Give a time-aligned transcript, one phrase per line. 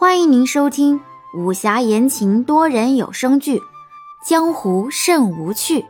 [0.00, 0.98] 欢迎您收听
[1.34, 3.58] 武侠言情多人有声剧
[4.26, 5.80] 《江湖甚无趣》，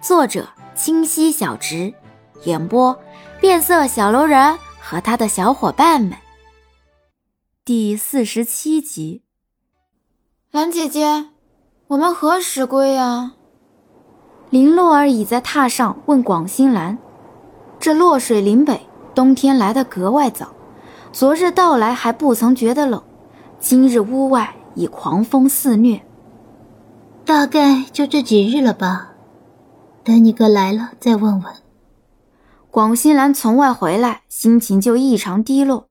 [0.00, 1.92] 作者清溪小直，
[2.44, 2.96] 演播
[3.40, 6.12] 变色小楼人和他的小伙伴们。
[7.64, 9.24] 第四十七集，
[10.52, 11.30] 兰姐姐，
[11.88, 13.32] 我们何时归呀？
[14.50, 16.96] 林洛儿倚在榻上问广兴兰
[17.80, 20.54] ：“这洛水林北，冬天来得格外早，
[21.10, 23.02] 昨日到来还不曾觉得冷。”
[23.62, 26.00] 今日屋外已狂风肆虐，
[27.26, 29.12] 大概就这几日了吧。
[30.02, 31.54] 等你哥来了再问问。
[32.70, 35.90] 广新兰从外回来，心情就异常低落，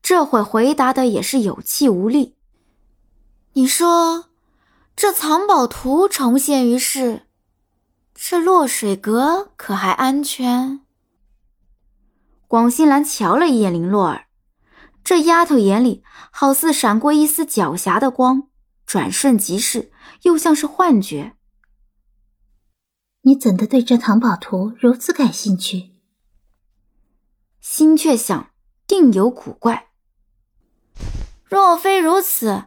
[0.00, 2.34] 这会回答的也是有气无力。
[3.52, 4.30] 你说，
[4.96, 7.26] 这藏宝图重现于世，
[8.14, 10.80] 这落水阁可还安全？
[12.48, 14.24] 广新兰瞧了一眼林洛儿。
[15.04, 18.48] 这丫头眼里好似闪过一丝狡黠的光，
[18.86, 21.36] 转瞬即逝，又像是幻觉。
[23.22, 25.90] 你怎的对这藏宝图如此感兴趣？
[27.60, 28.50] 心却想，
[28.86, 29.88] 定有古怪。
[31.44, 32.64] 若非如此，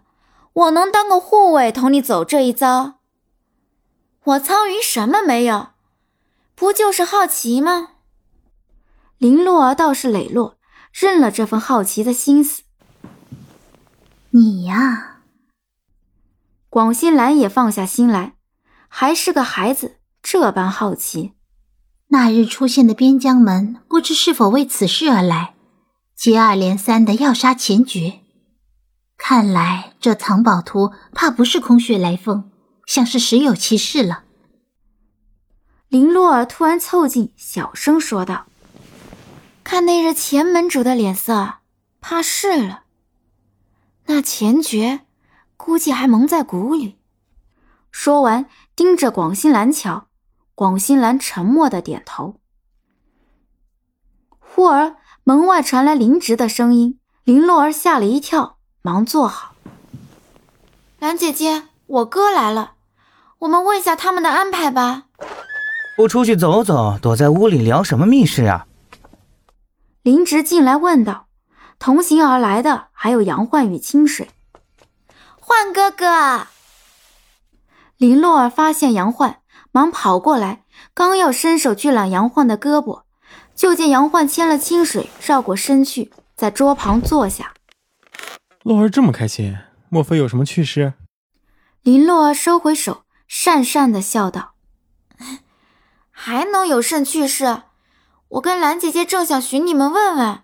[0.53, 2.99] 我能当个护卫同你走这一遭？
[4.23, 5.69] 我苍云什么没有？
[6.53, 7.89] 不就是好奇吗？
[9.17, 10.57] 林洛儿倒是磊落。
[10.95, 12.61] 认了这份好奇的心思，
[14.29, 15.17] 你呀，
[16.69, 18.35] 广新兰也放下心来，
[18.87, 21.33] 还是个孩子，这般好奇。
[22.07, 25.55] 那日出现的边疆门，不知是否为此事而来，
[26.15, 28.21] 接二连三的要杀钱爵。
[29.17, 32.49] 看来这藏宝图怕不是空穴来风，
[32.87, 34.23] 像是实有其事了。
[35.89, 38.45] 林洛儿突然凑近，小声说道。
[39.75, 41.55] 看那日前门主的脸色，
[41.99, 42.83] 怕是了。
[44.05, 45.01] 那前爵
[45.57, 46.95] 估计还蒙在鼓里。
[47.91, 50.07] 说完，盯着广兴兰瞧。
[50.53, 52.37] 广兴兰沉默的点头。
[54.39, 59.55] 忽而门外传来林植的声音，林洛儿吓了一跳，忙坐好。
[60.99, 62.75] 兰姐姐，我哥来了，
[63.39, 65.07] 我们问下他们的安排吧。
[65.97, 68.65] 不出去走走，躲在屋里聊什么密室啊？
[70.05, 71.29] 林植进来问道
[71.79, 74.29] ：“同行而来的还有杨焕与清水。”
[75.41, 76.45] 焕哥哥，
[77.97, 79.39] 林洛儿发现杨焕，
[79.71, 83.01] 忙跑过来，刚要伸手去揽杨焕的胳膊，
[83.55, 87.55] 就见杨焕牵了清水绕过身去，在桌旁坐下。
[88.61, 89.57] 洛儿这么开心，
[89.89, 90.93] 莫非有什么趣事？
[91.81, 94.53] 林洛儿收回手，讪讪的笑道
[96.11, 97.63] ：“还能有甚趣事？”
[98.29, 100.39] 我跟兰姐姐正想寻你们问问，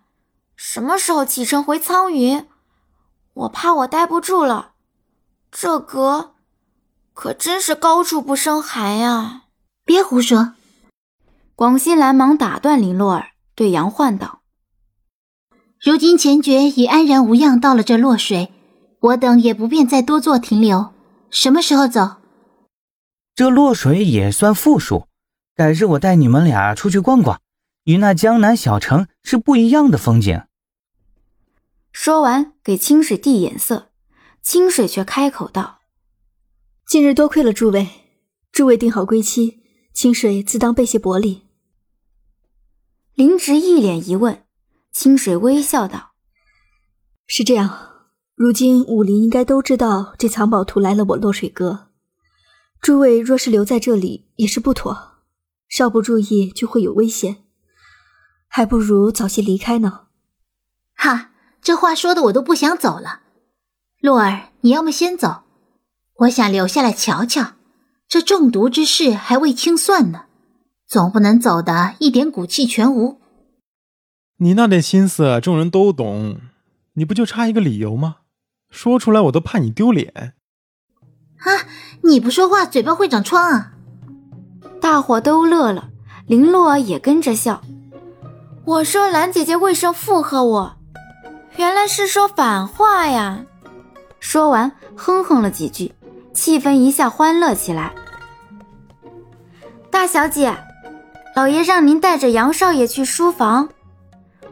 [0.56, 2.46] 什么时候启程回苍云？
[3.34, 4.74] 我怕我待不住了。
[5.52, 6.36] 这阁
[7.14, 9.44] 可真是高处不胜寒呀！
[9.84, 10.53] 别胡说！
[11.56, 14.42] 广西兰忙打断林洛儿，对杨焕道
[15.81, 18.53] ：“如今钱爵已安然无恙到了这洛水，
[19.00, 20.94] 我等也不便再多做停留。
[21.30, 22.18] 什么时候走？
[23.36, 25.08] 这洛水也算富庶，
[25.56, 27.42] 改日我带你们俩出去逛逛。”
[27.86, 30.44] 与那江南小城是不一样的风景。
[31.92, 33.92] 说完，给清水递眼色，
[34.42, 35.80] 清水却开口道
[36.88, 37.88] ：“今日多亏了诸位，
[38.52, 39.62] 诸位定好归期，
[39.94, 41.47] 清水自当备些薄礼。”
[43.14, 44.46] 林植一脸疑问，
[44.92, 46.13] 清水微笑道
[47.28, 51.90] ：“是这样，如今武林应该都知道这藏宝图来了我落水阁，
[52.80, 55.18] 诸位若是留在这里也是不妥，
[55.68, 57.44] 稍不注意就会有危险。”
[58.53, 60.01] 还不如早些离开呢。
[60.94, 61.31] 哈，
[61.62, 63.22] 这话说的我都不想走了。
[64.01, 65.44] 洛儿，你要么先走，
[66.17, 67.53] 我想留下来瞧瞧。
[68.09, 70.25] 这中毒之事还未清算呢，
[70.85, 73.22] 总不能走的一点骨气全无。
[74.39, 76.41] 你那点心思，众人都懂，
[76.95, 78.18] 你不就差一个理由吗？
[78.69, 80.33] 说出来我都怕你丢脸。
[81.38, 81.47] 啊，
[82.04, 83.71] 你不说话，嘴巴会长疮啊！
[84.81, 85.89] 大伙都乐了，
[86.27, 87.63] 林洛儿也跟着笑。
[88.63, 90.75] 我说兰姐姐为什么附和我？
[91.58, 93.44] 原来是说反话呀！
[94.19, 95.94] 说完，哼哼了几句，
[96.31, 97.92] 气氛一下欢乐起来。
[99.90, 100.56] 大小姐，
[101.36, 103.69] 老爷让您带着杨少爷去书房。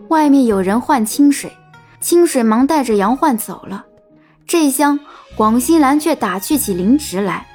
[0.08, 1.56] 外面有人换清水，
[2.02, 3.86] 清水忙带着杨焕走了。
[4.48, 5.00] 这厢
[5.36, 7.46] 广西兰却打趣起林植来：“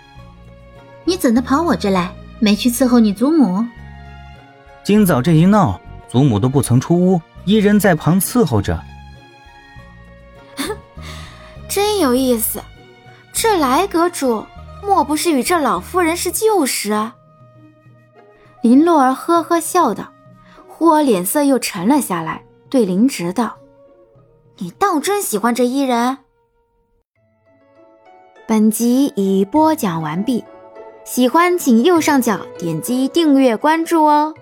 [1.05, 2.15] 你怎的跑我这来？
[2.39, 3.67] 没去伺候你祖母？
[4.85, 5.81] 今早这一闹。”
[6.15, 8.81] 祖母都不曾出屋，一人在旁伺候着。
[11.69, 12.63] 真有意思。
[13.33, 14.47] 这来阁主
[14.81, 17.11] 莫不是与这老夫人是旧识？
[18.63, 20.13] 林洛儿呵呵笑道，
[20.69, 23.57] 忽而脸色又沉了下来，对林直道
[24.59, 26.19] ：“你当真喜欢这伊人？”
[28.47, 30.45] 本集已播讲完毕，
[31.05, 34.33] 喜欢请右上角点击订阅关注哦。